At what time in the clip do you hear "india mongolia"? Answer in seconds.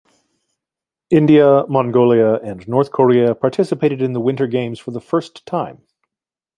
1.11-2.37